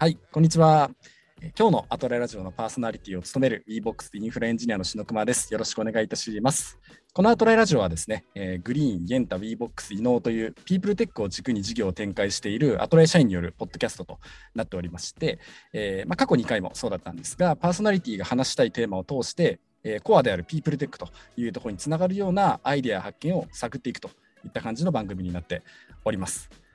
[0.00, 0.92] はい、こんにちは。
[1.58, 5.52] 今日のアトライラジオのパーソナリティを務める WeBox インフラエンジニアの篠熊です。
[5.52, 6.78] よろしくお願いいたします。
[7.12, 14.20] このアトライラジオはですね、えー、グリーン、ゲンタ、WeBox、伊能というピープルテックを軸に事業を展開しているアトライ社員によるポッドキャストと
[14.54, 15.40] なっておりまして、
[15.72, 24.10] えーまあ、過去2回もそうだったんですが、パーソナリティが話したいテーマを通して、えー、コアであるピープルテックというところにつながるようなアイデア発見を探っていくと
[24.44, 25.64] いった感じの番組になって
[26.04, 26.67] おります。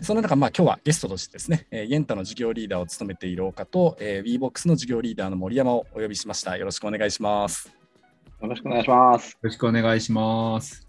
[0.00, 6.56] その中、まあ、今日はゲストとしてですね、えー、イエンタの事業リーダーを務めている岡と、えー、WeBox の事業リーダーの森山をお呼びしました。
[6.56, 7.72] よろしくお願いします。
[8.42, 9.30] よろしくお願いします。
[9.32, 10.86] よろしくお願いします。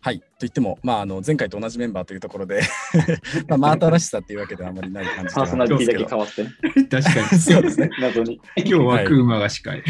[0.00, 2.60] はい、といっても、まあ、あの前回と同じメンバーというところで
[3.48, 6.44] まあ、真新しさっていうわけではあまりない感じパーソナリティだけ変わって。
[6.44, 7.40] 確かに。
[7.40, 7.90] そうですね。
[8.00, 8.40] 謎に。
[8.56, 9.82] 今日はクーマが司会。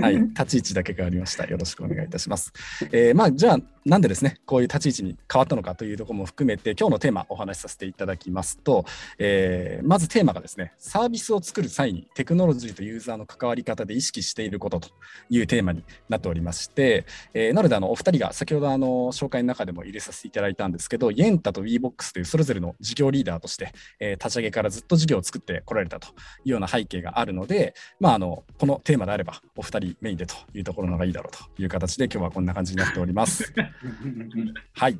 [0.00, 1.44] はい、立ち位置だけ変わりました。
[1.44, 2.52] よろしくお願いいたします。
[2.90, 8.84] えー、まあ、じゃあ、なんでですね、こういう立ち位置に変わったのかというところも含めて、今日のテーマお話しさせていただきますと、
[9.18, 14.88] えー、まずテーマがですね、サービスを作る際にテクノロジーとユーザーの関わり方で意識していることと
[15.28, 26.10] いうテーマになっておりまして、えー、なので、あのお二人が先ほどあの紹介の中でも入れさせていただいたんですけど、イエンタと WeBox というそれぞれの事業リーダーとして、えー、立ち上げからずっと事業を作ってこられたとい
[26.46, 33.52] うような背景があるので、まあ、あのこのテーマであれば、お二人メインでというところのがいいだろうという形で、今日はこんな感じになっております。
[34.74, 34.98] はい。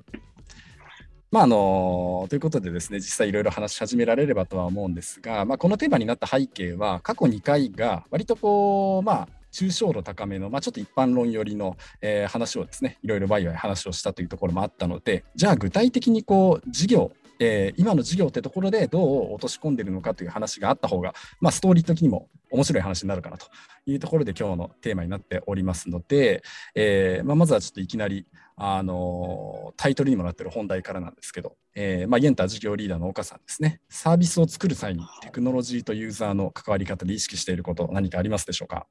[1.30, 23.46] まああのということでですね、実際いろいろ話し始められればとは思うんですが、まあ、このテーマになった背景は、過去2回が割とこう、まあ、抽象度高めの、まあ、ちょっと一般論寄りの、えー、話をですね、いろいろワイワイ話をしたというところもあったので、じゃあ具体的にこう事業、えー、今の事業ってところでどう落とし込んでるのかという話があった方が、まあ、ストーリー的にも面白い話になるかなと
[23.86, 26.42] いうところで今日のテーマになっておりますので、
[26.74, 38.86] えーまあ、まずはちょっといきなりあのタイトルにもなってる本題からなんですけど、えーまあ、イエンター事業リーダーの岡さんですね、サービスを作る際にテクノロジーとユーザーの関わり方で意識していること、何かありますでしょうか？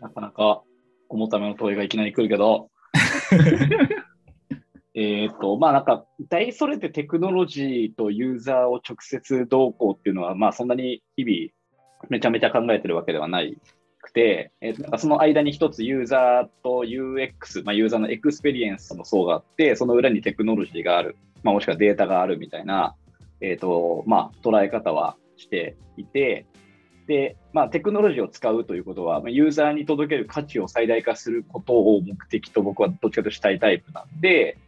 [0.00, 0.62] なかなか
[1.08, 2.70] 重ための問いがいきなり来るけど、
[4.94, 13.56] えっと、まあなんか、大それてテクノロジーとユーザーを直接どうこうっていうのは、まあそんなに日々めちゃめちゃ考えてるわけではない
[14.00, 22.96] くて、えー、とその間に一つユーザーと UX、まあ、ユーザーのエクスペリエンスの層があって、その裏にテクノロジーがある、まあ、もしくはデータがあるみたいな、
[23.40, 26.46] えーとまあ、捉え方はしていて、で、
[27.52, 34.58] まあ、テクノロジーを使うということは、ユーザーに届ける価値を最大化することを目的と僕はどっちかとしたいタイプなんで、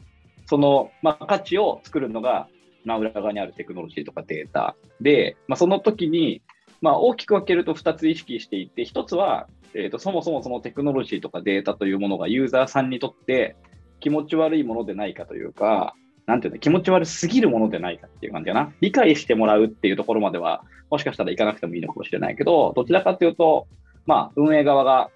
[0.46, 2.48] その、まあ、価値を作るのが、
[2.84, 6.42] まあ、裏側にあるテクノロジーとかデータで、まあ、その時に、
[6.80, 13.56] まあ、大きく分けると2つ意識していて、1つは、えーと、そもそもそのテクノロジーとかデータというものがユーザーさんにとって
[14.00, 15.94] 気持ち悪いものでないかというか、
[16.26, 18.72] なんていうの、気持ち悪すぎるものでないかっていう感じかな。
[18.80, 23.66] 理解してもらうっていうところまでは、もしかしたらいかなくてもいいのかもしれないけど、どちらかというと、
[24.06, 25.10] まあ、運営側が、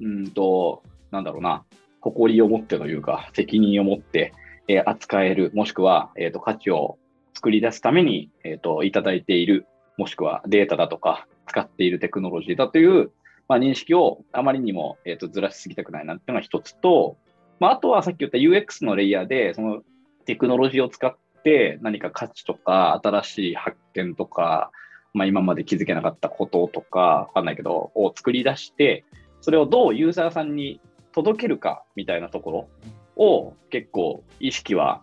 [0.00, 1.64] うんと、なんだろうな、
[2.00, 4.32] 誇りを持ってというか、責任を持って、
[4.68, 6.98] えー、扱える、もしくは、えっ、ー、と、価値を
[7.34, 13.10] 作り出すために、えっ、ー、と、いただいている、もしくはデータだとか、使っているテクノロジーだという、
[13.48, 17.16] まあ、認識をあまりにも、えーと、ずらしすぎたくないなっていうのが一つと、
[17.60, 19.82] まあ、あとはさっき言った UX のレイヤーで、その
[20.24, 24.70] テクノロジーを使って何か価値とか新しい発見とか、
[25.14, 29.04] まあ、今まで気づけなかったこととか、わかんないけど、を作り出して、
[29.40, 30.80] それをどうユーザーさんに
[31.12, 32.68] 届けるかみたいなとこ
[33.16, 35.02] ろを結構意識は、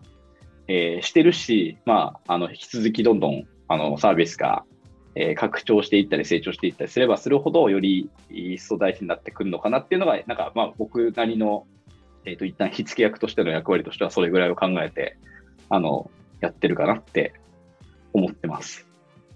[0.66, 4.64] えー、してるし、まあ、あの引き続きどんどんあのサービスが、
[5.14, 11.66] えー、拡張していったり成長していったりすればするほどより一層大事になってくるのかなっていうのが、なんかまあ僕なりの、
[12.24, 15.16] えーと、一旦火付け役としての役割としてはそれぐらいを考えて
[15.68, 16.10] あの
[16.40, 17.34] やってるかなって
[18.12, 18.86] 思ってます。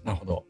[0.03, 0.45] なるほど。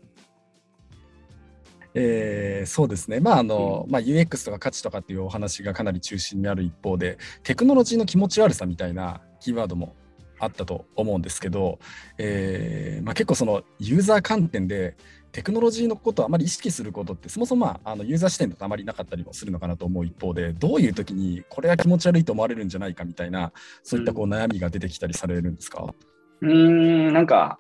[1.98, 9.96] えー、そうですね、まああの、うん、まあ、UX とか価値とかっていうお話がかなり中心にある一方で、テクノロジーの気持ち悪さみたいなキーワードも
[10.40, 11.80] あったと思うんですけど、
[12.18, 14.98] えーまあ、結構そのユーザー観点で
[15.36, 23.52] テクノロジーのことをあまり意識することってそもそも、あ、あのユーザー視点だとあまりなかったりもするのかなと思う一方でどういう時にこれは気持ち悪いと思われるんじゃないかみたいな
[23.84, 25.94] そういったこう悩みが出てきたりされるんですか？
[26.40, 27.60] うんなんか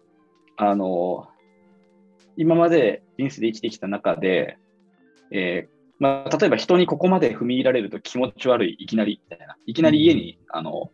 [0.56, 1.27] あの
[2.38, 4.57] 今まで人生で生きてきた中で、
[5.31, 9.56] えーまあ、例えば人にここまで踏み入られると気持ち悪い、いきなりみたいな。
[9.66, 10.92] いきなり家に、あの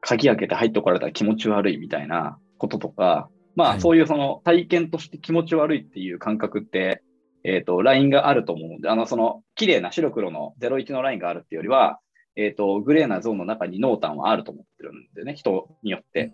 [0.00, 7.02] 鍵開けて入ってこられたら気持ち悪いみたいなこととか、まあ、そういうその体験として気持ち悪いっていう感覚って、
[7.44, 11.98] えっ、ー、と、ラインがあると思うので、あの、その、綺麗な白黒の01のラインがあるっていうよりは、
[12.36, 16.32] えっ、ー、と、グレーなゾーンの中に濃淡はあると思ってるんでね、人によって。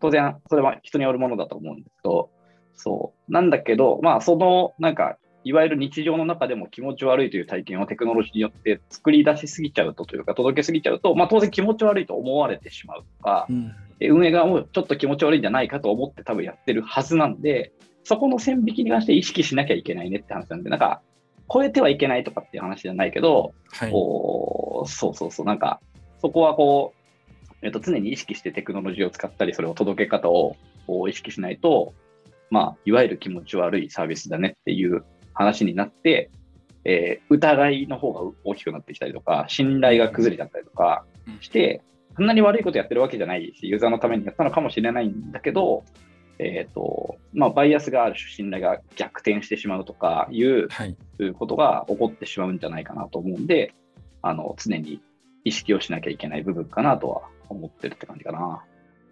[0.00, 2.30] 当然、それは人によるものだと思うんですけど、
[2.74, 3.32] そう。
[3.32, 17.72] なんだけど、まあ、その、なんか、いわゆる日常の中でも気持ち悪いという体験をテクノロジーによって作り出しすぎちゃうとというか、届けすぎちゃうと、まあ、当然気持ち悪いと思われてしまうとか、うんえ運営側もちょっと気持ち悪いんじゃないかと思って多分やってるはずなんで、
[18.04, 21.02] そこの線引きに関して意識しなきゃいけないねって話なんで、なんか、
[21.52, 23.90] 超えてはいけないとかっていう話じゃないけど、はい。
[23.90, 25.80] こうそうそうそう、なんか、
[26.20, 30.56] そこはこう、えっと、常に意識してテクノロジーを使ったり、それを届け方を
[31.08, 31.92] 意識しないと、
[32.50, 35.04] まあ、いわゆる気持ち悪いサービスだねっていう
[35.34, 36.30] 話になって、
[36.84, 41.04] えー疑いの方が大きくなってきたりとか、信頼が崩れちゃったりとか
[41.40, 41.82] して、
[42.16, 45.84] そんなに悪いことやってるわけじゃないし、ユーザーのためにやったのかもしれないんだけど、
[46.38, 50.96] えっ、と、まあ、バイアスがある種信頼が逆転してしまうとかいうはい。
[51.34, 53.74] ことが起こってしまうんじゃないかなと思うんで、
[54.22, 55.02] あの、常に
[55.44, 58.64] 意識をしなきゃいけない部分かなとは思ってるって感じかな。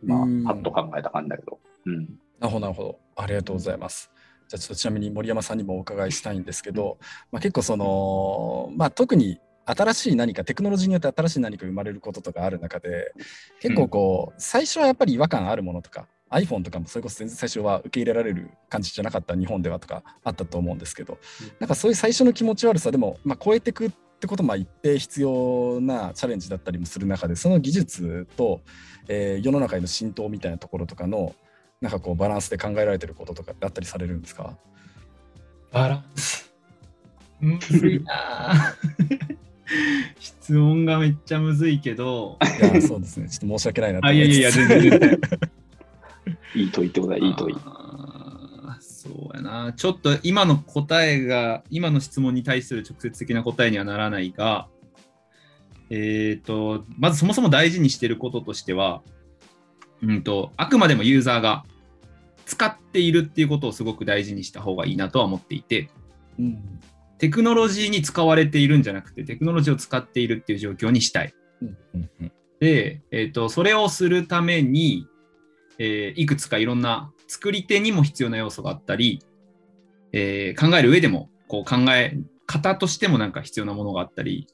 [0.03, 1.59] うんまあ、パッと考えた感じだけど。
[1.85, 1.97] うん。
[2.41, 2.99] なるほど、なるほど。
[3.17, 4.11] ありがとうございます。
[4.49, 6.99] じゃあ、ちょっとちなみに森山さんにもお伺いしたいんですけど、
[7.31, 9.39] まあ、結構その、まあ、特に
[9.77, 13.13] 新しい何か、テクノロジーによって新しい何か生まれることとかある中で、
[13.61, 21.19] 結構こう、最初はやっぱり違和感あるものとか、iPhone とかもそれこそ全然最初は受け入れられる感じじゃなかった日本ではとかあったと思うんですけど、
[21.59, 28.61] なんかそういう最初の気持ち悪さでも、まあ、超えていくってことも一定必要なチャレンジだったりもする中で、その技術と、
[29.09, 31.35] えー世の中への浸透みたいなところとかの、
[31.81, 34.57] なんかこうバランスで考えられてることとかってあったりされるんですか？
[35.73, 36.53] バランス。
[37.41, 39.37] むずいなぁ
[40.19, 43.29] 質問がめっちゃむずいけど、いや、そうですね。
[43.29, 45.21] ちょっと申し訳ないなとあ、思いやいやいや、全然全然。
[46.55, 47.57] いい問いってことだ、いい問い。
[47.65, 49.73] あーそうやな。
[49.73, 54.69] ちょっと今の答えが、今の質問に対する直接的な答えにはならないが、
[55.91, 59.03] えっ、と、まずそもそも大事にしていることとしては、
[60.03, 61.65] うんと、あくまでもユーザーが
[62.45, 65.91] 使っているっていうことをすごく大事にした方がいいなとは思っていて、
[66.39, 66.81] うん
[67.19, 71.35] テクノロジーに使われているんじゃなくて、テクノロジーを使っているっていう状況にしたい。
[72.61, 75.07] で、えー、とそれをするために、
[75.79, 79.23] えーいくつかいろんな作り手にも必要な要素があったり、
[80.13, 84.47] えー考える上でもこう考え方としてもなんか必要なものがあったり、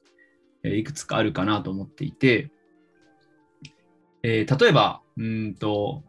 [0.62, 2.50] えーいくつかあるかなと思っていて、
[4.22, 6.02] えー例えばうーんと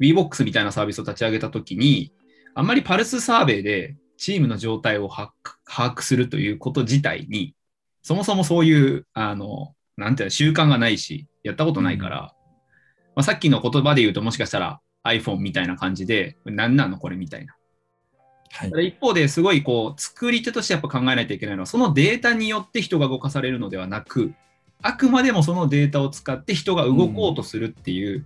[0.00, 2.12] WeBox みたいなサービスを立ち上げたときに
[2.54, 5.32] あんまりパルスサーベイでチームの状態を把握
[5.64, 7.54] 把握するということ自体に
[8.02, 12.34] そもそもそういうあのなんていうの習慣がないしやったことないから、
[13.14, 17.54] まあ、さっきの言葉で言うともしかしたら iPhone みたいな感じで何なのこれみたいな。
[18.50, 18.88] はい。
[18.88, 24.32] 一方ですごいこう作り手としてやっぱ考えないといけないのはそのデータによって人が動かされるのではなく
[24.82, 28.24] あくまでもそのデータを使って人が動こうとするっていう、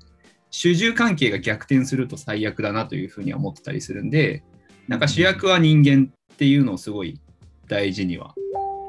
[0.50, 4.44] 主従関係が逆転すると最悪だなというふうには思ってたりするんで
[4.88, 7.20] なんか主役は人間っていうのをすごい
[7.68, 8.34] 大事には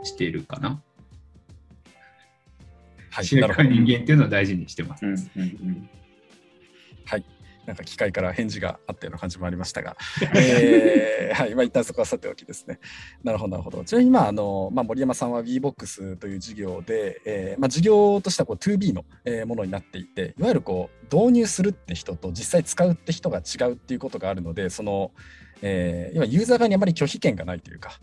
[0.03, 0.81] しているかな。
[3.09, 5.05] はい主役は人間っていうのは大事にしてます。
[5.05, 5.89] うんうんうん
[7.05, 7.25] はい。
[7.65, 9.95] なんか機械から返事があったような感じもありましたが、
[10.35, 12.79] えーはい、まあ一旦そこはさておきですね。
[13.23, 13.85] なるほど、なるほど。
[13.85, 25.11] ちなみに、まああのまあ、森山さんは WeBox という事業で、えーまあ、事業としてはこう 2B の、えーものになっていて、いわゆるこう導入するって人と実際使うって人が違うっていうことがあるので、その、
[25.65, 27.99] えー、今ユーザー側にあまり拒否権がないというか、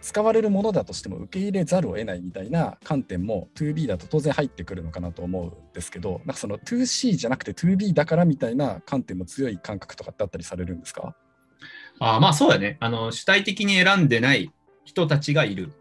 [0.00, 11.14] 使われるものだとしても受け入れざるを得ないみたいな観点も 2B だと当然入ってくるのかなと思うんですけど、なんかその 2C じゃなくて 2B だからみたいな観点も強い感覚とかってあったりされるんですか？
[11.98, 13.12] あまあそうだねあの。
[13.12, 14.52] 主体的に選んでない
[14.84, 15.72] 人たちがいる。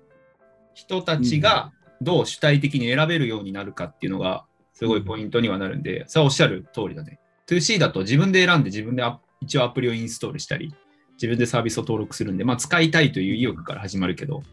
[0.74, 7.20] 人たちがどう主体的に選べるようになるかっていうのがすごいポイントにはなるんで、それはおっしゃる通りだね。
[7.48, 10.74] 2C だと自分で選んで自分でア一応アプリをインストールしたり、
[11.16, 14.44] 自分でサービスを登録するんで、まあ使いたいという意欲から始まるけど、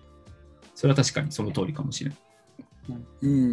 [0.74, 2.18] それは確かにその通りかもしれない。
[3.22, 3.52] うん、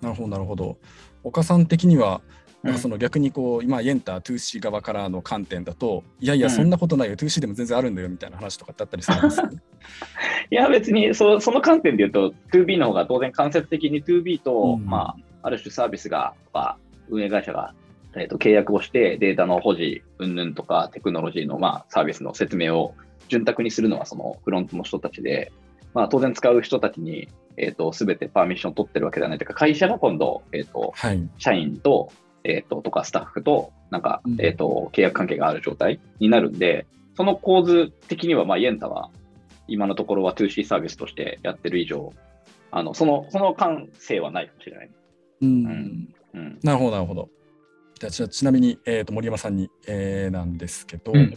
[0.00, 0.78] なるほど、なるほど。
[1.22, 2.20] 岡さん的には、
[2.62, 2.70] うん。
[2.70, 6.52] なんかその逆にこう、今、エンター 2C 側からの観点だと、いやいや、うん。
[6.52, 9.50] そんなことないよ、2C でも全然あるんだよみたいな話とかってあったりするんですか？
[10.50, 14.86] いや、別にそその観点で言うと、2B の方が当然間接的に 2B と、うん。
[14.86, 16.78] まあ、ある種サービスが、とか
[17.10, 17.74] 運営会社が、
[18.16, 22.94] えー、と契約をして、データの保持、云々とか、テクノロジーの、まあ、サービスの説明を
[23.28, 25.52] 潤沢にするのは、そのフロントの人たちで、
[25.94, 31.28] まあ、当然使う人たちに、えー、と全てパーミッションを取ってるわけではないというか、会社が今度、えー、とはい。
[31.38, 32.10] 社員と、
[32.42, 39.10] えー、ととかスタッフと、なんか、うんえー、と契約関係がある状態になるんで、その構図的には、まあ、イエンタは
[39.68, 42.12] 今のところは 2C サービスとしてやってる以上、
[42.72, 44.90] あのそのその感性はないかもしれない。
[45.42, 47.28] うんんうん、なるほど、なるほど。
[48.10, 51.36] じゃあちなみに、えー、と森山さんに、えーなんですけど、うん。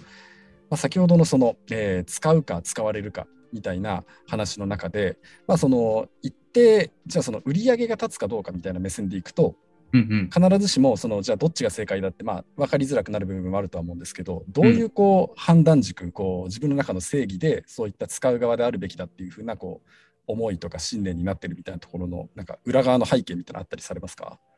[0.69, 9.55] まあ、先ほどのその、えー使うか使われるかみたいな話の中で、まあ、その一定じゃあその売り上げが立つかどうかみたいな目線でいくと
[9.93, 19.89] うん必ずしもそのじゃあどっちが正解だってまあ分かりづらくなる部分もあるとは思うんですけどどういうこう判断軸こう自分の中の正義でそういった使う側であるべきだっていうふうなこう
[20.27, 24.25] 思いとか信念になってるみたいなところのなんか裏側の背景みたいなのあったりされますか？
[24.25, 24.56] うん。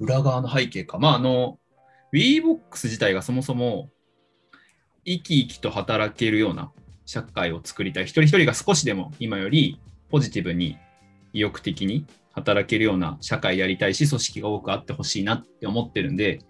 [0.00, 0.98] 裏側の背景か。
[0.98, 1.58] まあ、あの、
[2.12, 3.90] WeBox 自体がそもそも
[5.04, 6.72] 生き生きと働けるような
[7.06, 8.04] 社会を作りたい。
[8.04, 9.78] 一人一人が少しでも今より
[10.10, 10.76] ポジティブに
[11.32, 16.40] 意欲的に働けるような社会やりたいし、組織が多くあってほしいなって思ってるんで、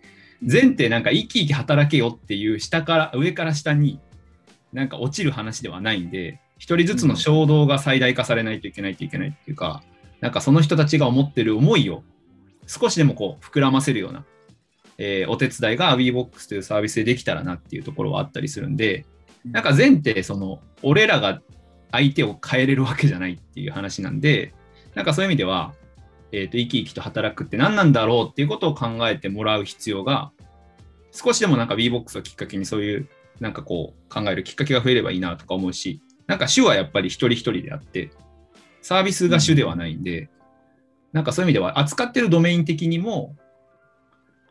[0.40, 4.00] 前提なんか生き生き働けよっていう下から上から下に
[4.72, 9.82] なんか落ちる話ではないんで一人ずつの衝動が最大化されないといけないといけないっていうか、
[10.20, 12.02] なんかその人たちが思ってる思いを
[12.70, 14.24] 少しでもこう膨らませるような、
[14.96, 19.06] えーお手伝いが WeBox というサービスでできたらなっていうところはあったりするんで
[19.44, 21.42] なんか前提その俺らが
[21.90, 24.54] 相手を変えれるわけじゃないっていう話なんで
[24.94, 25.74] なんかそういう意味では、
[26.30, 30.30] えー、と生き生きと働くって何なんだろうっていうことを考えてもらう必要が
[31.10, 33.08] 少しでもなんか WeBox をきっかけにそういう
[33.40, 38.10] なんかこう考えるきっかけが増えればいいなとか思うしなんか主はやっぱり一人一人であって
[38.80, 40.30] サービスが主ではないんで、
[41.12, 43.36] なんかそういう意味では扱ってるドメイン的にも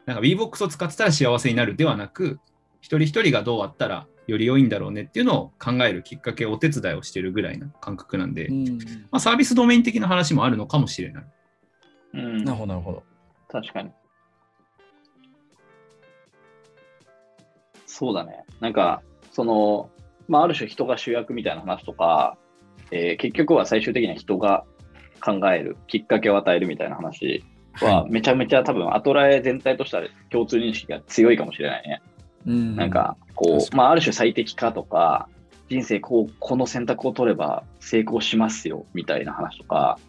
[0.06, 2.40] なんか WeBox を使ってたら幸せになるではなく
[2.82, 8.78] 一人一人がどうあったらより良いんだろうねっていうのを考えるきっかけお手伝いをしてるぐらいな感覚なんで、うん
[9.12, 11.24] まあ、サービスドメイン的な話もあるのかもしれない。
[12.14, 13.04] うんなるほどなるほど。
[13.50, 13.92] 確かに。
[17.86, 18.46] そうだね。
[18.60, 19.02] なんか、
[19.32, 19.90] その、
[20.28, 22.38] まあ、ある種人が主役みたいな話とか、
[22.92, 24.66] えー結局は最終的には人が
[25.20, 27.44] 考える、きっかけを与えるみたいな話
[27.82, 32.02] は、めちゃめちゃ多分、アトラエ全体としては共通認識が強いかもしれないね。
[32.48, 32.76] うん。
[32.76, 35.28] なんか、こう、まあ、ある種最適化とか、
[35.70, 40.00] 人生こう、この選択を取れば成功しますよ、みたいな話とか、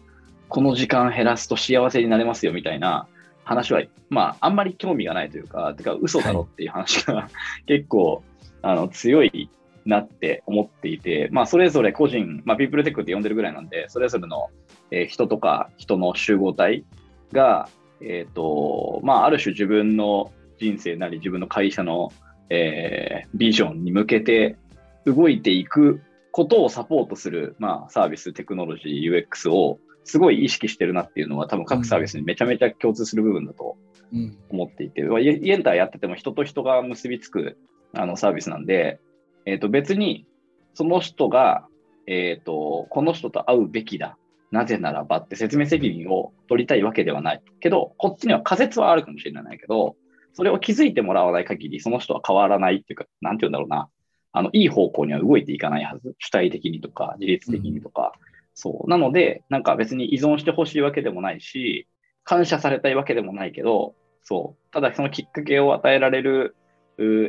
[0.49, 3.07] この時間減らすと幸せになれますよ、みたいな
[3.43, 7.29] 話は、まあ、あんまり興味がないというか、てか、嘘だろっていう話が、
[7.67, 8.23] 結構、
[8.61, 9.49] あの、強い
[9.85, 14.49] なって思っていて、まあ、それぞれ個人、まあ、ピープルテックって呼んでるぐらいなんで、それぞれの、
[14.91, 16.85] えー人とか人の集合体
[17.31, 17.69] が、
[18.01, 22.11] えっ、と、まあ、ある種自分の人生なり自分の会社の、
[22.49, 24.57] えービジョンに向けて
[25.05, 33.77] 動いていくことをサポートする、まあ、サービス、テクノロジー、UX をすごい意識してるなっていうのは多分各サービスにめちゃめちゃ共通する部分だと
[34.13, 34.37] うん。
[34.49, 37.57] 思っていて、イエイエンターやってても人と人が結びつく
[37.93, 38.99] あのサービスなんで、
[39.45, 40.25] えっ、と別に
[40.73, 41.67] その人が、
[42.07, 44.17] えっ、と、この人と会うべきだ。
[44.51, 47.41] なぜならばって説明責任を取りたいわけではない。
[47.61, 49.95] けど、こっちには仮説はあるかもしれないけど、
[50.33, 53.89] それを気づいてもらわない限り、その人は変わらないっていうか、なんて言うんだろうな。
[54.33, 56.15] あの、いい方向には動いていかないはず。
[56.19, 58.13] 主体的にとか、自律的にとか。
[58.53, 58.89] そう。
[58.89, 61.87] なので、なんか別に依存してほしいわけでもないし、
[62.23, 64.73] 感謝されたいわけでもないけど、そう。
[64.73, 66.55] ただそのきっかけを与えられる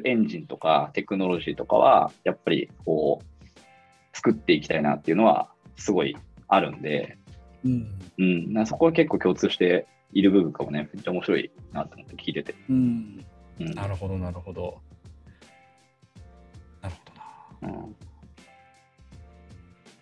[0.05, 6.17] エンジンとかテクノロジーとかは、やっぱりこう、作っていきたいなっていうのは、すごい
[6.49, 7.19] あるんで、
[7.65, 7.87] うん
[8.19, 12.55] うん、なそこは結構共通している部分かもね、めっちゃ面白いなと思って聞いてて。
[12.69, 13.25] うん
[13.61, 13.75] うん。
[13.75, 14.81] なるほどなるほど。
[16.81, 16.95] なる
[17.61, 17.75] ほどな。
[17.75, 17.97] うん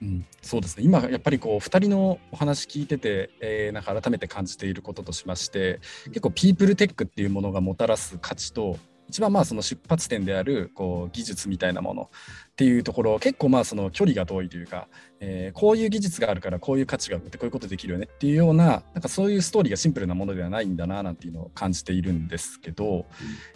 [0.02, 8.78] うん、そうですね今やっぱりこう2人のお話聞いてて、えーなんか改めて感じていることとしまして結構ピープルテックっていうものがもたらす価値と
[9.10, 14.88] 一番まあその出発点であるこう技術みたいなものっていうところ結構まあその距離が遠いというか、
[15.18, 23.06] えーこういう技術があるからこういう価値があってこういうことできるよねっていうようななんかそういうストーリーがシンプルなものではないんだななんていうのを感じているんですけど、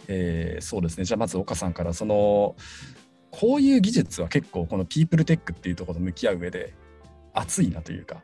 [0.07, 1.05] えーそうですね。
[1.05, 2.55] じゃあまず岡さんからその
[3.31, 6.73] こういう技術は結構このピープルテックっていうところと向き合う上で
[7.33, 8.23] 熱いなというか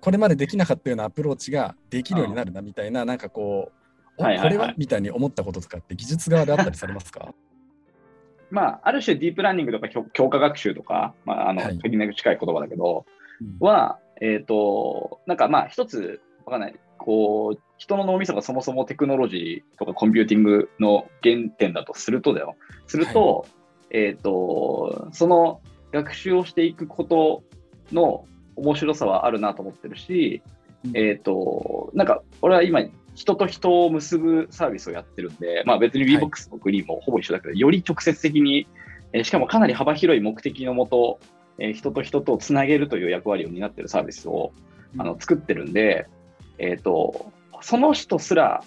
[0.00, 3.79] これまでできなかったようなアプローチができるようになるなみたいななんかこうお
[4.22, 4.56] はいはいはい。
[4.56, 7.34] これはみたいに思ったこととかって技術側であったりされますか？
[8.50, 11.78] まあ、ある種ディープラーニングとか強強化学習とか、まあ、あの、はい。
[11.78, 13.06] 取りに近い言葉だけど、
[13.40, 13.56] うん。
[13.60, 22.56] は、えっ、と、なんかまあ一つ、わかんない、こう、人の脳みそがそもそもテクノロジーとかコンピューティングの原点だとするとだよ。
[22.88, 23.46] すると、
[23.90, 25.60] えっ、と、その
[25.92, 27.44] 学習をしていくこと
[27.92, 30.42] の面白さはあるなと思ってるし、
[30.84, 30.96] うん。
[30.96, 32.80] えっ、と、なんか俺は今、
[33.14, 36.24] 人と人を結ぶサービスをやってるんで、まあ別にはい。
[36.24, 38.66] VBOX のグリーンもほぼ一緒だけど、より直接的に、
[39.12, 41.18] えーしかもかなり幅広い目的のもと、
[41.58, 44.52] えー人と人とつなげるという役割を担っているサービスを
[44.98, 46.06] あの作ってるんで、
[46.58, 48.62] えっ、と、その人すら、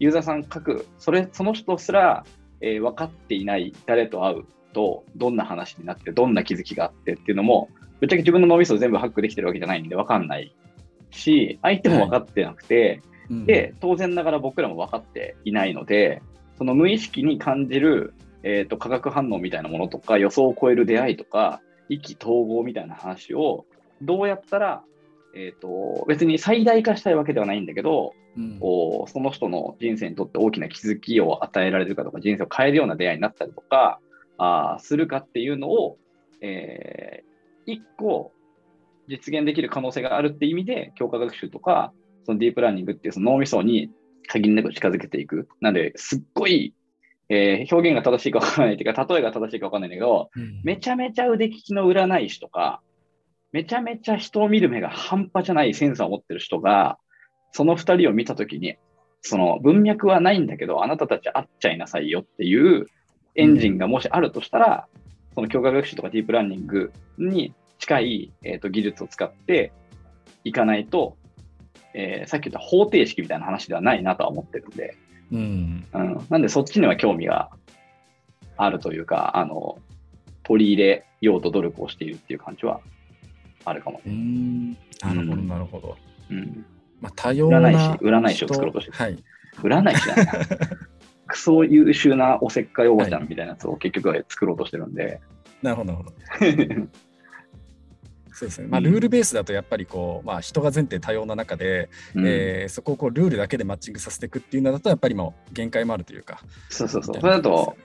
[0.00, 2.24] ユーザーさん各、それ、その人すら、
[2.60, 7.68] えー分かっていない誰と会うとどんな話になって、どんな気づきがあってっていうのも、
[8.00, 10.54] ぶっちゃけ自分の脳みそを全部ハックできてるわけじゃないんで分かんない
[11.10, 16.22] し、相手も分かってなくて、うんで、当然ながら僕らも分かっていないので、
[16.56, 23.66] その無意識に感じる、えー、と化学反応みたいなものとか、予想を超える出会いとか、意気投合みたいな話を、
[24.02, 24.82] どうやったら、
[25.34, 28.58] えー、と別に最大化したいわけではないんだけど、うん。
[28.60, 34.00] こうその人の人生にとって大きな気づきを与えられるかとか、人生を変えるような出会いになったりとか、
[34.36, 35.98] あーするかっていうのを、
[36.40, 37.28] えー
[37.68, 38.32] 一個
[39.08, 41.92] 実現できる可能性があるって意味で、強化学習とか、
[42.28, 43.90] そのディープラーニングっていうその脳みそに
[44.26, 45.48] 限りなく近づけていく。
[45.62, 46.74] なんで、すっごい、
[47.30, 52.82] えー表現が正しいか分からないっていうか、例えが正しいか分からないんだけど、うんめちゃめちゃ腕利きの占い師とか、
[53.50, 56.98] めちゃめちゃ人を見る目が半端じゃないセンサーを持ってる人が、
[57.52, 58.76] その二人を見たときに、
[59.22, 62.84] その文脈はないんだけど、あなたたち会っちゃいなさいよっていう
[63.36, 64.86] エンジンがもしあるとしたら、
[65.34, 69.72] その強化学習とかディープラーニングに近い、えー、と技術を使って
[70.44, 71.16] いかないと、
[71.94, 74.96] えーさっき言った方程式みたいな話ではないなとは思ってるんで、
[75.32, 77.50] うんうん、なんでそっちには興味が
[78.56, 79.78] あるというか、あの、
[80.42, 82.80] 取り入れようと努力をしているっていう感じは
[83.64, 84.00] あるかも。
[84.06, 85.96] うんなるほど、うんなるほど。
[86.30, 86.66] うん。
[87.00, 89.24] まあ、多様な占い師占い師を作ろうとしてるはい。
[89.62, 90.34] 占い師じゃないな。
[91.28, 95.20] クソ優秀なおせっかいおばちゃんみたいなやつを結局は作ろうとしてるんで。
[95.62, 96.16] なるほど、なるほど。
[98.38, 98.68] そうですね。
[98.68, 106.40] まあ、ルールベースだとやっぱりこう、まあ、人が前提多様な中で、うんえーそこをこうルールだけでマッチングさせていくっていうのだと、やっぱりもう限界もあるというか。
[106.68, 107.20] そうそうそう。
[107.20, 107.76] それだと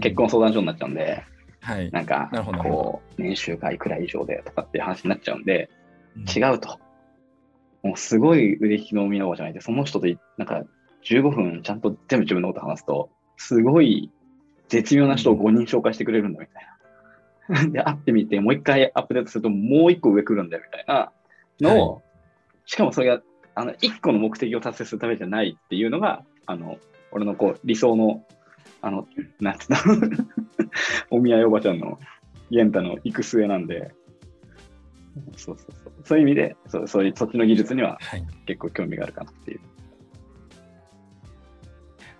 [0.00, 1.22] 結婚相談所になっちゃうんで、
[1.60, 1.90] はい。
[1.92, 2.30] なんか
[2.64, 5.70] こう、年収がいくら以上でとかっていう話になっちゃうんで、
[6.16, 6.80] うん違うと。
[7.84, 10.64] もうすごい腕利きのみのおばじゃないで、その人といなんか
[11.04, 14.10] 15分ちゃんと全部自分のこと話すと、すごい
[14.68, 16.70] 絶妙な人を5人紹介してくれるんだみたいな。
[17.72, 21.12] で、会ってみて、もう一回アップデートすると、もう一個上来るんだよみたいな
[21.60, 22.02] のを、
[22.66, 23.22] しかもそれが、
[23.54, 26.78] あの、一個の目的を達成するためじゃないっていうのが、あの、
[27.10, 28.24] 俺のこう、理想の、
[28.82, 29.06] あの、
[29.40, 29.78] なんつうの、
[31.10, 31.98] お見合いおばちゃんの、
[32.50, 33.92] ゲンタの行く末なんで、
[35.36, 35.92] そうそうそう。
[36.04, 38.26] そういう意味で、そうそういう、そっちの技術にははい。
[38.46, 39.60] 結構興味があるかなっていう。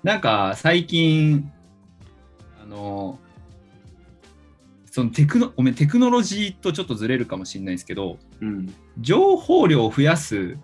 [0.02, 1.52] なんか最近、
[2.62, 3.18] あの、
[4.90, 8.74] そのテクノごめんテクノロジーとちょっとずれるかもしれないですけど、うん。
[8.98, 10.58] 情報量を増やす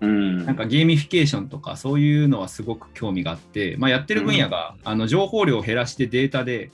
[0.00, 0.44] うん。
[0.46, 6.70] なんかゲーミフィケーションとかそういうのはすごく興味があって、まあ、やってる分野が、あの情報量を減らしてデータで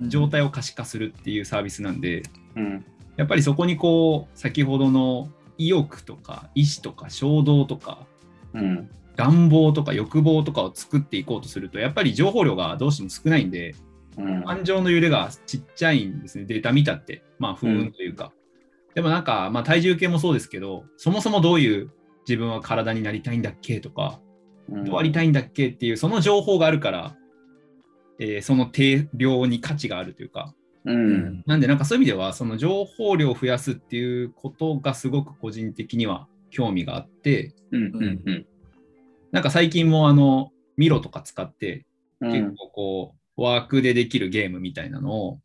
[0.00, 2.24] 状態を可視化するっていうサービスなんで、
[2.56, 2.84] うん。
[3.16, 8.00] やっぱりそこにこう先ほどの意欲とか意思とか衝動とか
[8.52, 8.90] うん。
[9.16, 13.76] 願望とか欲望とかを作っていこうとするとやっぱり情報量がどうしても少ないんでうん。
[14.44, 18.32] 感情の揺れがちっちゃいんですねデータ見たってまあ不運というか、
[18.94, 21.90] でもなんか、まあ、体重計もそうですけどそもそもどういう
[22.26, 24.20] 自分は体になりたいんだっけとか
[24.70, 27.16] うんどうありたいんだっけっていうその情報があるから、
[28.18, 30.54] えーその定量に価値があるというか
[30.86, 31.42] うん。
[31.46, 37.82] なんでなんかそういう意味ではその情報量を増やすっていうことがすごく個人的には興味があってうん。
[37.82, 38.22] うん。
[38.24, 38.46] うん。
[39.32, 41.84] なんか最近もあのミロとか使って
[42.20, 45.40] うん結構こうワークでできるゲームみたいなのを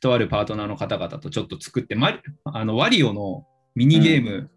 [0.00, 4.50] とあるパートナーの方々とちょっと作ってマリあのワリオのミニゲーム、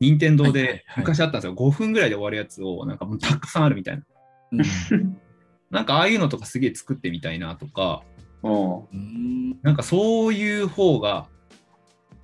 [0.00, 4.04] 任天堂ではい昔あったんですよ、5分ぐらいで終わるやつをなんかもうたくさんあるみたいな。
[4.52, 4.56] う
[4.96, 5.20] ん。
[5.70, 8.02] なんかああいうのとかすげえ作ってみたいなとか
[8.42, 9.58] おうん。
[9.62, 11.26] なんかそういう方が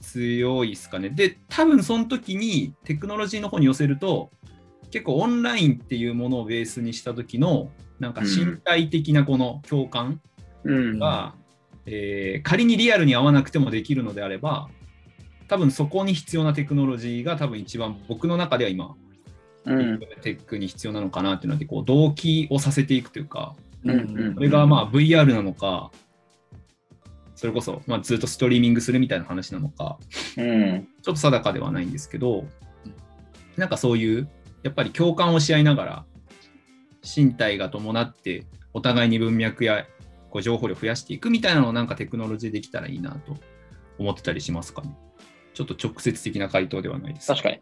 [0.01, 1.11] 強いですかね。
[1.11, 4.31] で、多分その時にテクノロジーの方に寄せると、
[4.91, 7.71] 結構オンラインっていうものをベースにした時の、
[8.05, 10.21] なんか身体的なこの共感
[10.65, 10.99] うん。
[10.99, 11.35] が、
[11.87, 14.69] えー仮にリアルに合わなくてもできるのであれば、
[15.49, 18.95] 多分そこに必要なテクノロジーが多分一番僕の中では今、
[19.65, 19.99] うん。
[20.21, 25.91] テックに必要なのかなっていうので、こう同期をさせていくというか、うんそれがまあ VR なのか、
[27.35, 29.99] それこそ、まあ、ずっとストリーミングするみたいな話なのか、
[30.37, 30.89] うん。
[31.03, 32.47] ちょっと定かではないんですけど、
[33.57, 34.29] なんかそういう、
[34.63, 36.05] やっぱり共感をし合いながら、
[37.05, 39.87] 身体が伴って、お互いに文脈や
[40.31, 43.37] こう情報量を増やしていくみたいなのをなんかテクノロジーできたらいいなと
[43.99, 44.97] 思ってたりしますかね？
[45.55, 47.29] ちょっと直接的な回答ではないです。
[47.29, 47.61] 確かに。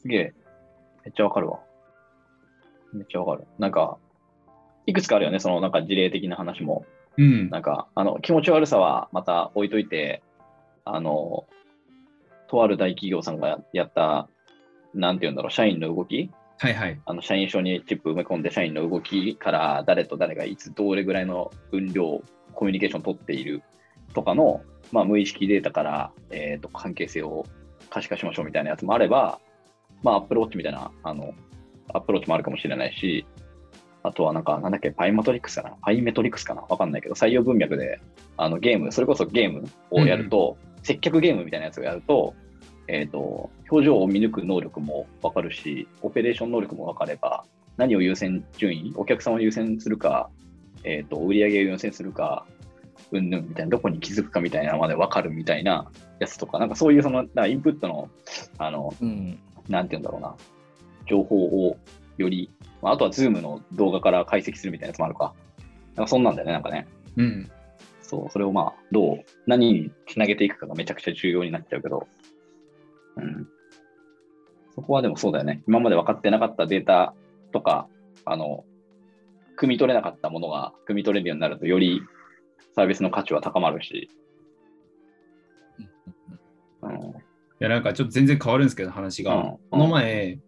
[0.00, 0.34] すげえ。
[1.04, 1.60] めっちゃわかるわ。
[2.94, 3.46] めっちゃわかる。
[3.58, 3.98] なんか、
[4.86, 6.86] いくつかあるよね、そのなんか事例的な話も。
[7.18, 7.50] うん。
[7.50, 10.22] なんか、あの、気持ち悪さはまた置いといて、
[10.86, 11.46] あの、
[12.48, 14.28] とある大企業さんがやった、
[14.94, 17.00] なんて言うんだろう、社員の動きはいはい。
[17.04, 22.22] あの社員証にチップ埋め込んで社員の動きから誰と誰がいつどれぐらいの分量
[22.54, 23.62] コミュニケーションを取っている
[24.14, 24.62] とかの、
[24.92, 27.46] まあ、無意識データから、えー、と関係性を
[27.90, 29.40] 可視化しましょうみたいなやつもあれば、
[30.02, 31.34] まあ、アップローチみたいなあの
[31.92, 33.26] アプローチもあるかもしれないし、
[34.02, 35.76] あとはなんか、なんだっけ、パイマトリックスかな？
[35.82, 36.62] パイメトリックスかな？
[36.62, 38.00] わかんないけど、採用文脈で
[38.36, 42.34] あのゲーム、それこそゲームをやると、接客ゲームみたいなやつをやると、
[42.88, 47.44] えっ、と、表情を見抜く能力もわかるし、オペレーション能力もわかれば、
[47.76, 50.30] 何を優先順位、お客さんを優先するか、
[50.84, 52.46] えっ、と、売り上げを優先するか、
[53.10, 58.08] うんぬんみたいな、どこに気づくかみたいなのまでわかるみたいなやつとか、なんかそういうその、だからインプットの、
[58.58, 59.38] あの、うん。
[59.68, 60.36] なんて言うんだろうな、
[61.06, 61.76] 情報を
[62.18, 62.50] より、
[62.82, 65.34] まあ、あとはズームの動画から解析するみたいなやつもあるか。
[65.96, 66.86] なんかそんなんだよね、なんかね。
[67.16, 67.50] うん。
[68.02, 72.06] そう、それをまあ、どう、何につなげていくかがめちゃくちゃ重要になっちゃうけど、
[73.16, 73.48] うん。
[74.74, 75.62] そこはでもそうだよね。
[75.68, 77.14] 今まで分かってなかったデータ
[77.52, 77.88] とか、
[78.24, 78.64] あの、
[79.58, 82.02] 汲み取れなかったものが汲み取れるようになると、より
[82.74, 84.10] サービスの価値は高まるし、
[86.82, 86.98] うん、い
[87.60, 89.34] や、なんかちょっと全然変わるんですけど、話が。
[89.36, 90.38] うんこの前、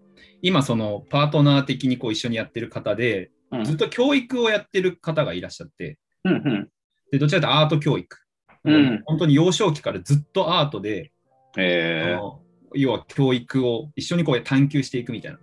[0.42, 6.68] 今、そのパートナー的にこう一緒にやってる方で、うん、ずっと教育をやってる方がいらっしゃって、うん、うん。
[7.12, 8.16] でどちらかというとアート教育。
[8.64, 11.12] うん本当に幼少期からずっとアートで、
[11.56, 12.40] えあの
[12.74, 15.38] 要は教育を一緒にこう探求していくみたいな。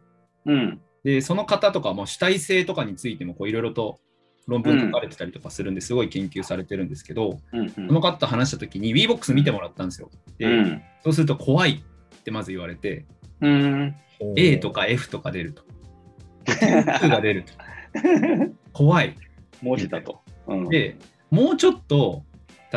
[0.47, 3.99] ー、うん、で、その方とかも主体性とかについてもこういろいろと
[4.47, 10.09] 論文書かれてたりとかするんですごい研究されてるんですけど、うん、うんその方と話したときに WeBox 見てもらったんですよ。
[10.37, 10.81] で、うん。
[11.03, 11.83] そうすると怖い
[12.15, 13.05] ってまず言われて、
[13.41, 13.95] うん。
[14.35, 15.63] A とか F とか出ると。
[16.45, 17.53] 点数が出ると。
[18.73, 19.15] 怖い。
[19.61, 20.21] 文字だと。
[20.47, 20.97] うん、で、
[21.31, 22.23] もうちょっと、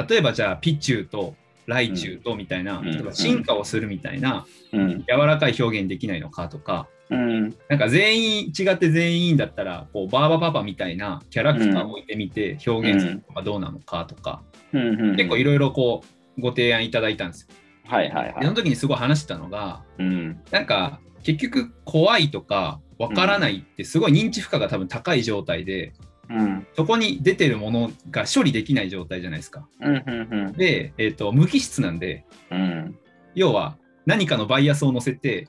[0.08, 1.34] 例えばじゃあピチューと
[1.66, 5.04] ライチューとみたいな、うん例えば進化をするみたいな、うん。
[5.08, 7.54] 柔らかい表現できないのかとか、うん。
[7.68, 15.16] なんか全員違って全員だったら、こうバーバパパみたいなキャラクターを置いてみて表現するのがどうなのかとか、うん。
[15.16, 16.02] 結構いろいろこ
[16.38, 17.48] うご提案いただいたんですよ。
[17.88, 18.34] はいはいはい。
[18.34, 20.40] でその時にすごい話してたのが、うん。
[20.50, 25.92] なんか結局怖いとかわからないってすごい認知負荷が多分高い状態で、
[26.28, 26.66] うん。
[26.74, 29.68] そこに出てるものが処理できない状態じゃないですか。
[29.80, 29.96] うん。
[29.96, 30.52] うん。
[30.52, 32.98] で、えー、と無機質なんで、うん。
[33.34, 35.48] 要は何かのバイアスを乗せて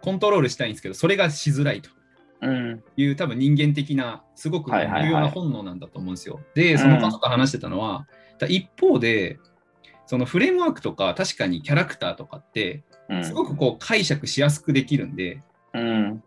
[0.00, 1.90] コントロールしたいんですけど、それがしづらいと
[2.40, 2.82] うん。
[2.96, 6.40] いう多分人間的なすごく重はいはいはい要な本能なんだと思うんですよ。
[6.54, 8.06] で、その方と話してたのは、
[8.38, 9.38] だ一方で、
[10.06, 13.24] そのフレームワークとか確かにキャラクターとかってうん。
[13.24, 15.42] すごくこう解釈しやすくできるんで、
[15.74, 16.22] うん。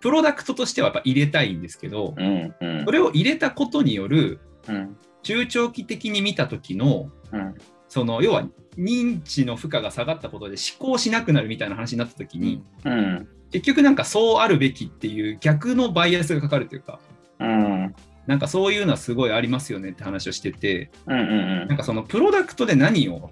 [0.00, 2.54] プロダクトとしてはやっぱ入れたいんですけど、うん。
[2.60, 2.90] うんそ。
[2.90, 4.96] れを入れたことによるうん。
[5.22, 7.54] 中長期的に見た時のうん。
[7.88, 13.28] その要は認知の負荷が下がったことで思考しなくなるみたいな話になった時に、うん。
[13.50, 16.98] 結局なんかそうあるべきっていう逆のバイアスがかかるというか
[17.40, 17.94] うん。
[18.26, 21.18] なんかそういうのはすごいありますよねって話をしててうん。
[21.18, 21.22] う
[21.64, 23.30] んなんかそのプロダクトで何を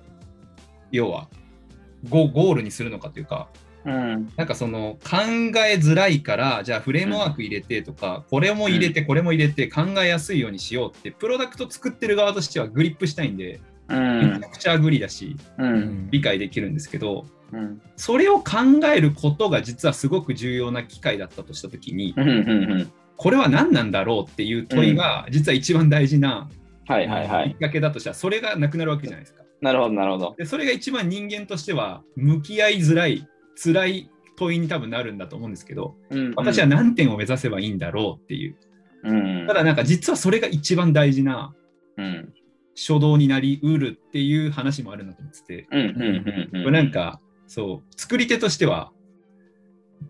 [0.90, 1.28] 要は
[2.08, 3.48] ゴゴールにするのかというか
[3.84, 4.32] うん。
[4.36, 5.18] なんかその考
[5.66, 14.48] えづらいからじゃあフレームワーク入れてとか、これも入れてこれも入れて考えやすいようにしようってプロダクト作ってる側としてはグリップしたいんでうんめちゃ。
[14.48, 16.08] くちゃグリだしうん。
[16.10, 17.80] 理解できるんですけどうん。
[17.96, 18.56] それを考
[18.94, 22.28] えることが実はすごく重要な機会だったとした時にうん。
[22.28, 22.92] うん。
[23.16, 26.48] これは何なんだろうっていう問いが実は一番大事な
[26.86, 27.50] はいはいはい。
[27.50, 29.42] きっかけだとしたらそれがなくなるわけじゃないですか。
[29.60, 30.34] なるほどなるほど。
[30.38, 33.28] でそれが一番人間としては向き合いづらい
[33.62, 36.32] 辛い問いに多分なるんだと思うんですけどうん。
[36.36, 38.56] 私は何点を目指せばいいんだろうっていう
[39.04, 39.46] うん。
[39.46, 41.54] ただなんか実はそれが一番大事な
[41.96, 42.32] うん。
[42.76, 45.80] 初動になりうるっていう話もあるなと思っててうん。
[45.80, 46.48] うん。
[46.52, 46.64] うん。
[46.64, 48.92] これなんかそう作り手としては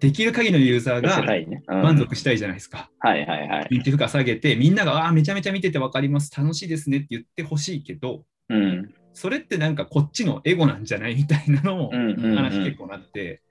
[0.00, 2.90] できる限りのユーザーが満足したいじゃないですか。
[2.98, 3.68] はいはいはい。
[3.70, 8.94] 認知負荷下げてみんながあーめちゃめちゃ見てて分かります楽しいですねって言ってほしいけどうん。
[9.18, 12.36] それってなんかこっちのエゴなんじゃないみたいなのもうんうんうん。
[12.36, 13.42] 話結構なって、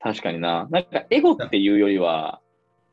[0.00, 0.66] 確かにな。
[0.70, 2.40] なんかエゴっていうよりは、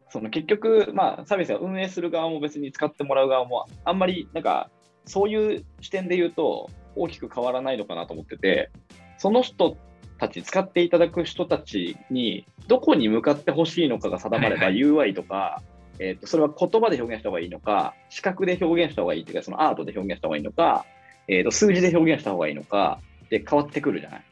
[0.09, 4.69] その結局、まあ、サービスが運営する側も別に使ってもらう側も、あんまりなんか、
[5.05, 8.69] そういう視点で言うと、大きく変わらないのかなと思ってて、
[9.17, 9.77] その人
[10.19, 15.61] たち、使っていただく人たちに、どこに向かってほしいのかが定まれば、はい UI とか、
[15.99, 20.85] えー、とそれは言葉で表現した方がいいのか、視覚で表現した方がいいっていうか、そのアートで表現した方がいいのか、
[21.29, 24.23] えー、と数字で表現した方がいいのか、で変わってくるじゃない。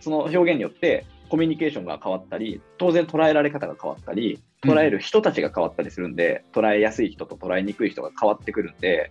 [0.00, 9.10] その表現によって、コミュニケーションが変わったり、当然捉えられ方が変わったり、捉える人たちが変わったりするんで、捉えやすい人と捉えにくい人が変わってくるんで、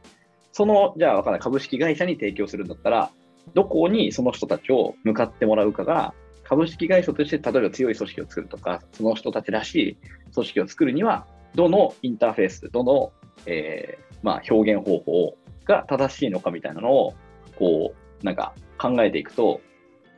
[0.53, 3.09] その、じゃあわかんない、株式会社に提供するんだったら、
[3.53, 9.97] どこにその人たちを向かってもらうかが、株式会社として例えば強い組織を作るとか、その人たちらしい
[10.33, 13.11] 組織を作るには、どのインターフェース、どの、
[13.47, 17.13] えーまあ、表現方法をが正しいのかみたいなのを、
[17.57, 19.61] こう、なんか考えていくと、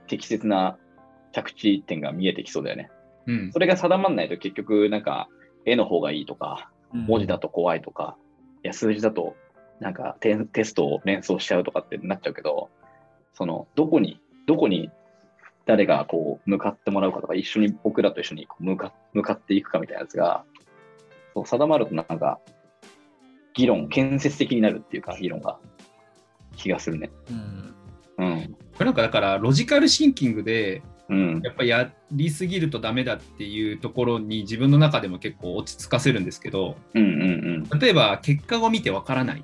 [0.08, 0.78] 適切な
[1.32, 2.90] 着地点が見えてきそうだよね。
[3.26, 5.28] うんそれが定まんないと結局、なんか
[5.66, 8.18] 絵の方がいいとか、文字だと怖いとか、
[8.64, 9.36] いや数字だと
[9.80, 12.70] なんかテテストを連想しちゃうとかってなっちゃうけど、
[13.34, 14.90] そのどこに、どこに
[15.66, 20.44] 誰がこう向かってもらうかとか、一緒に僕らと一緒にこう向か向かっていくかみたいなやつが、
[21.34, 22.40] そう定まるとなんか、
[23.58, 25.58] 議論、建設的になるっていうか、議論が
[26.56, 27.10] 気がするね。
[27.32, 27.74] うん
[28.20, 28.56] うん。
[28.78, 31.42] これなんかだからロジカルシンキングでうん。
[31.44, 39.44] やっぱりやりすぎるとダメだっていうところに自分の中でも結構落ち着かせるんですけどうんうん例えば結果を見てわからない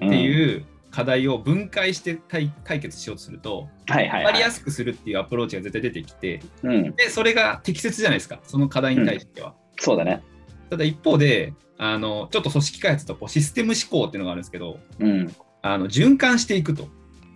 [0.00, 0.08] うん。
[0.08, 0.22] ってうん。
[0.22, 4.24] いう課題を分解して解解決しようとするとはいはい、はい。
[4.24, 6.94] 分かりやすくするっていうアプローチが絶対出てきてうん。
[6.96, 9.54] でそれが適切じゃないですかその課題に対しては。
[9.76, 10.22] そうだね。
[10.74, 15.32] ただ一方であのちょっと組織開発とこうシステム思考っていうのがあるんですけどうん。
[15.62, 16.88] あの循環していくと。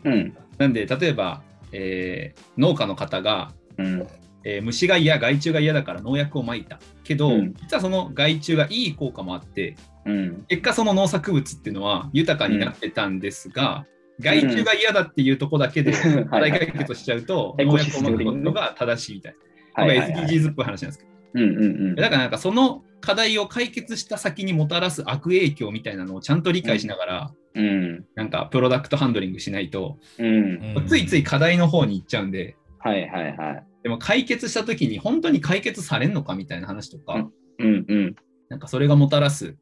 [0.04, 0.36] うん。
[0.58, 4.06] なんで例えば、えー農家の方がうん。
[4.44, 6.80] えー虫が嫌、害虫が嫌だから農薬をまいた。
[7.04, 10.44] けど、うん実はその害虫がいい効果もあって、うん。
[10.48, 13.86] 結果その農作物っていうのは豊かになってたんですが、
[14.20, 15.92] 害虫が嫌だっていうとこだけで
[16.24, 19.34] 課題解決しちゃうと、農薬をまくことが正しいみたい
[19.76, 19.84] な。
[19.84, 20.26] はいはい、これはい。
[20.26, 21.10] SDGs っぽい話なんですけど。
[21.34, 21.94] うんうんうん。
[21.94, 28.06] だからなんかその課題を解決した先にもたらす悪影響みたいなのをちゃんと理解しながら、うん。
[28.14, 30.86] なんかプロダクトハンドリングしないと、うん。
[30.86, 33.66] ついつい課題の方に行っちゃうんで、はいはいはい。
[33.82, 38.16] でも解決した時に本当に解決されんのかみたいな話とか、うんうん。
[38.48, 39.56] なんかそれがもたらす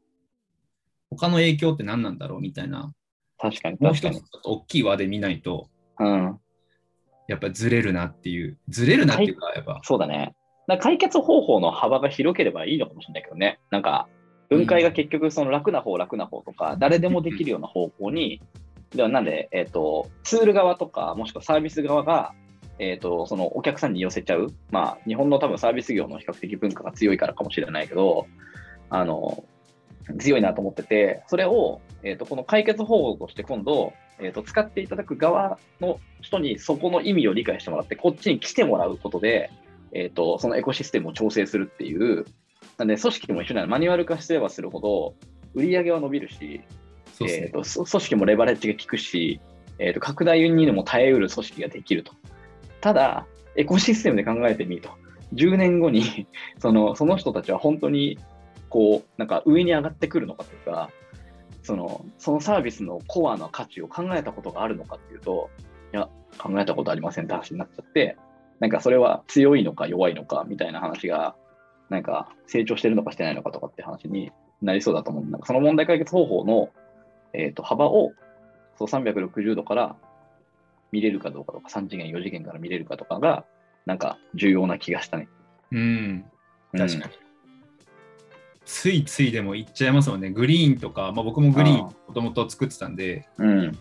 [1.09, 2.93] 他の影響って何なんだろうみたいな、
[3.37, 4.17] 確かにもう確かに。
[4.17, 5.69] 一つちょっと大きい輪で見ないと、
[5.99, 6.39] うん。
[7.27, 10.33] やっぱりずれるなっていう、ずれるなっていうか、やっぱ、そうだね。
[10.67, 13.59] だから解決方法の幅が広ければいいのかもしれないけどね。
[13.71, 14.07] なんか、
[14.49, 18.41] 分解が結局その楽な方、楽な方とか、誰でもできるような方向に、
[18.91, 22.33] ではなんで、えっ、と、ツール側とか、もしくはサービス側が、
[22.79, 24.53] えっ、と、そのお客さんに寄せちゃう。
[24.71, 28.27] まあ、日本の多分サービス業の比較的文化が強いからかもしれないけど、
[28.89, 29.43] あの、
[30.19, 39.51] 強いなと思ってて、それを、えっ、と、この解決方法として今度、えっ、と、使っていただく側の人にそこの意味を理解してもらって、こっちに来てもらうことで、
[39.93, 42.25] えっ、と、そのエコシステムを調整するっていう、
[42.77, 43.67] なんで組織も一緒なの。
[43.67, 45.15] マニュアル化すればするほど、
[45.53, 46.65] 売り上げは伸びるし、ね
[47.19, 49.39] えー、とそ組織もレバレッジが効くし、
[49.79, 52.13] えー、と拡大にでも耐えうる組織ができると。
[52.81, 54.89] ただ、エコシステムで考えてみると、
[55.33, 56.27] 10年後に
[56.59, 58.19] そのその人たちは本当に
[58.69, 60.89] こうなんか上に上がってくるのかというか
[61.67, 65.49] その、そのサービスのコアの価値を考えたことがあるのかっていうと、
[65.93, 68.15] いや、考えたことありませんって話になっちゃって、
[68.59, 71.35] なんかそれは強いのか弱いのかみたいな話が、
[71.89, 75.25] なんか成長してるのかしてないのかとかって話になりそうだと思う。
[75.25, 76.69] なんかその問題解決方法の
[77.33, 78.13] えー、と幅を
[78.77, 79.95] そう360度から
[80.91, 83.45] 見れるかどうかとか、3次元、4次元から見れるかとかが、
[83.85, 85.27] なんか重要な気がしたね。
[85.71, 86.25] うん、
[86.73, 87.13] うん確かに。
[88.65, 90.29] ついついでも言っちゃいますもんね。
[90.29, 93.77] グリーンとか、まあ、僕もグリーンあもともと作ってたんで、うん。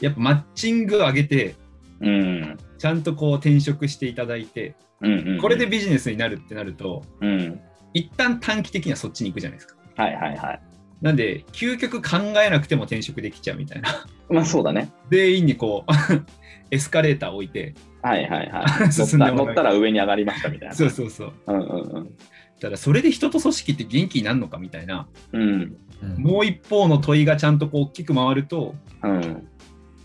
[0.00, 1.54] やっぱマッチング上げて、
[2.00, 2.58] うん。
[2.78, 5.12] ちゃんとこう転職していただいて、うん。
[5.12, 7.60] うんこれで、ビジネスになるってなると、うん。
[7.94, 9.76] 一旦短期的にはそっちに行くじゃないですか。
[9.96, 10.60] はいはいはい。
[11.00, 14.06] なんで、究極考えなくても転職できちゃうみたいな。
[14.28, 14.90] まあそうだね。
[15.10, 15.92] 全員にこう、
[16.70, 18.92] エスカレーター置いて、はいはいはい。
[18.92, 20.74] 乗 進んで乗ったら上に上がりましたみたいな。
[20.74, 21.32] そうそうそう。
[21.46, 22.10] うんうんうん。
[22.60, 25.42] ただ、それで人と組織って元気になるのかみたいな、うん。
[25.42, 29.48] うんもう一方の問いがちゃんとこう大きく回ると、うん。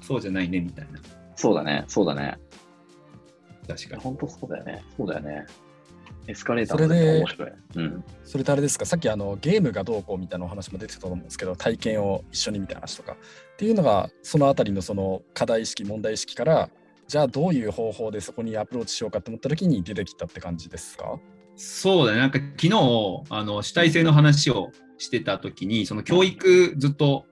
[0.01, 0.99] そうじゃないねみたいな。
[1.35, 1.83] そうだね。
[1.87, 2.37] そうだね。
[3.67, 4.01] 確かに。
[4.01, 4.83] 本当そうだよね。
[4.97, 5.45] そうだよね。
[6.25, 7.51] エスカレーターのそれで面白い。
[7.75, 8.03] うん。
[8.23, 13.13] それとあれですか、さっきあのゲームがどうこうみたいなお話も出てたと思うんですけど、体験を一緒にみたいな話とか。
[13.13, 13.15] っ
[13.57, 16.69] ていうのが、そのあたりのその課題意識、問題意識から、
[17.07, 21.19] じゃあどういう方法でそこにアプローチしようかと思った時に出てきたって感じですか？
[21.57, 22.69] そうだね、なんか昨日
[23.29, 27.25] あの主体性の話をしてた時に、その教育ずっと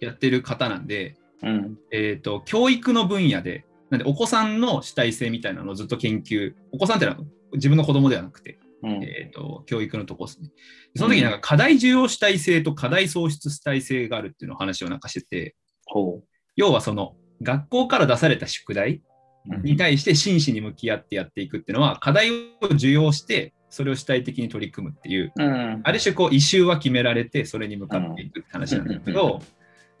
[0.00, 1.78] やってる方なんで、うん。
[1.90, 3.64] えー、と教育の分野で、
[3.96, 7.18] なんでお子さんの主体性みたいなのをずっと研究、お子さんってのは
[7.52, 8.90] 自分の子供ではなくて、うん。
[9.02, 10.50] えー、と教育のとこですね。
[10.96, 16.22] その時になんか課題重要主体性と課題創出主体性があるっていうのを話をなんかしてて、ほ
[16.56, 19.02] 要はその学校から出された宿題
[19.48, 19.56] う。
[19.62, 25.80] に対して真摯に向き合ってやっていくっていうのは、課題を受容して、それを主体的に取り組むっていう、うん。
[25.82, 29.40] ある種こう、異臭は決められて、それに向かっていくって話なんだけうんど、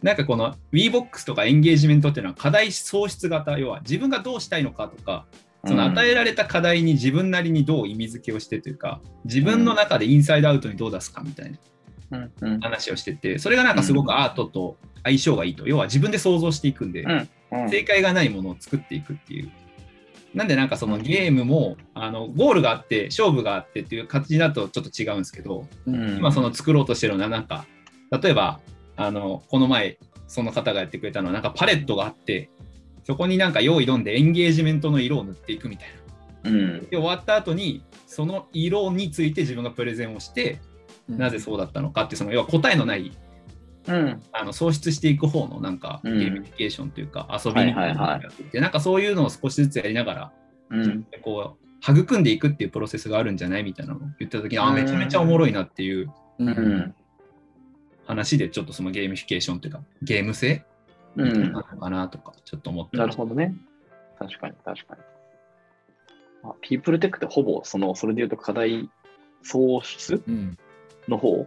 [0.04, 5.24] なんかこの WeBox とかエンゲージメントっていうのは課題創出型、要は自分がどうしたいのかとか、
[5.66, 11.58] その与えられた課題に自分なりにどう意味付けをしてというか、自分の中でインサイドアウトにどう出すかみたい
[12.10, 12.28] な
[12.60, 17.06] 話をしてて、それがなんかすごくアートと相性がいいと、要は自分で想像していくんで、
[17.70, 19.50] 正解がないものを作っていくっていう。
[20.34, 26.18] なんでなんかそのゲームもあのゴールがあって勝負があってっていう形だとちょっと違うんですけど、うん。
[26.18, 27.64] 今その作ろうとしてるのはなんか
[28.10, 28.60] 例えば
[28.96, 32.50] あのこの前その方がやってくれたのはなんかパレットがあって
[33.04, 35.88] そこになんか用意どんでエンゲージメントの色を塗っていくみたい
[36.44, 36.50] な。
[36.50, 36.80] うん。
[36.88, 40.60] で終わった後にその色について自分がプレゼンをして
[41.08, 43.12] なぜそうだったのかってその要は答えのない
[43.86, 44.22] うん。
[44.32, 50.32] あの創出していく方のなんかゲうんーミフィケーションというか遊びみたいなやってなんかそういうのを少しずつやりながら
[50.70, 51.06] うん。
[51.20, 51.64] こう
[52.00, 56.94] 育んでいくっていうプロセスがあるんじゃないみたいなのを言った時にあうんめちゃめちゃおもろいなっていううんうん。
[58.06, 60.64] 話でちょっとそのゲーミフィケーションというかゲーム性
[61.16, 61.52] うん。
[61.52, 63.54] なのかなとかちょっと思ってなましたるほどね。
[64.18, 65.00] 確かに、確かに。
[66.44, 68.90] あピープルテックってほぼ、その、それで言うと課題
[69.42, 70.56] 創出うん
[71.08, 71.46] の方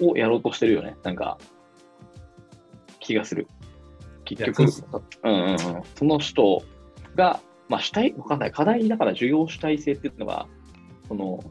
[0.00, 0.96] をやろうとしてるよね。
[1.02, 1.38] なんか、
[3.00, 3.46] 気がする。
[4.24, 4.66] 結局、う
[5.24, 5.58] うんうんうん。
[5.94, 6.62] その人
[7.14, 8.52] が、まあ主体、わかんない。
[8.52, 10.46] 課題だから授業主体性っていうのが、
[11.08, 11.44] その、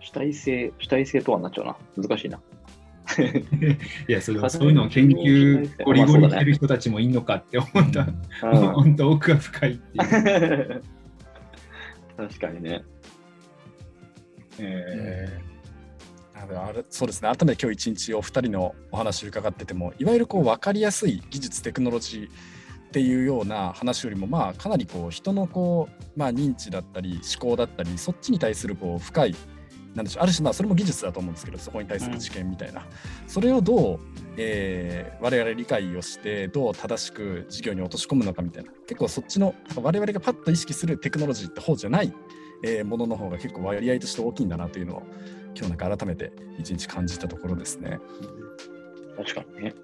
[0.00, 1.76] 主体性、主体性とはなっちゃうな。
[1.96, 2.40] 難しいな。
[4.08, 8.06] いやそそういうのを研究ゴリゴリしてる人たちもいんのかって思った、
[8.48, 8.72] うん。
[8.72, 10.82] 本当奥が深いっていう。
[12.16, 12.82] 確かにね。
[14.58, 15.40] え
[16.34, 17.30] なのであれそうですね。
[17.34, 29.36] 改めて今日一日お二人のお話を伺っててもいわゆるこう分かりやすい技術テクノロジーっていうような話よりもまあかなりこう人のこう、まあ、認知だったり思考だったりそっちに対するこう深い
[29.94, 32.86] なんでしょうある種まあそれも技術だと思うんですけどそこに対する知見みたいな、
[33.26, 33.98] それをどう、
[34.36, 42.12] えー我々理解をしてどう正しく授業に落とし込むのかみたいな結構そっちの我々がパッと意識するテクノロジーって方じゃない、
[42.64, 45.02] えーものの方が結構割合として大きいんだなというのを
[45.56, 47.98] 今日なんか改めて一日感じたところですね。
[49.16, 49.74] 確かにね。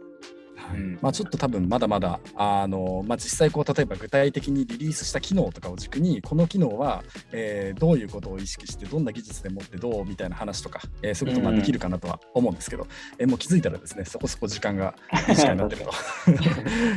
[0.75, 7.03] うんまあ、ちょっと多分まだまだあの、まあ、実際こう例えば具体的にリリースした機能とかを軸にこの機能は、
[7.33, 12.87] えーどういうことを意識してどんな技術でもってどうみたいな話とか、えーそういうことまあうんできるかなとは思うんですけど、
[13.19, 14.95] えーもう気づいたらですねそこそこ時間が
[15.29, 15.91] いい時間になってると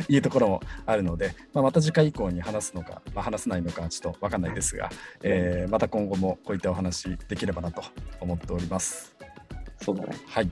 [0.12, 4.90] いうところもあるので、まあ、また次回以降に話すのか、まあ、話せないのかちょっと分かんないですが、
[5.22, 7.82] えーまた今後もこういったお話できればなと
[8.20, 9.14] 思っております。
[9.82, 10.16] そうだね。
[10.26, 10.50] はい。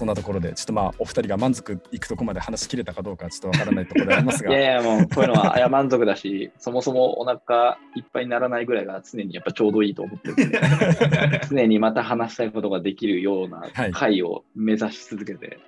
[0.00, 15.58] そんなところで、ちょっとまあ、お二人が満足いくとこまで話し切れたかどうか、ちょっとわからないところでありますが、 いやいや、もうこういうのはあや満足だし、そもそもお腹いっぱいにならないぐらいが常にやっぱちょうどいいと思ってるんで、 常にまた話したいことができるようなはい回を目指し続けて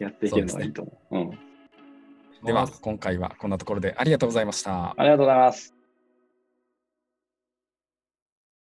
[0.00, 1.18] やっていけるのがいいと思う。
[1.18, 1.38] うん。
[2.46, 4.96] では、今回はこんなところでありがとうございました。
[4.96, 5.77] ありがとうございます。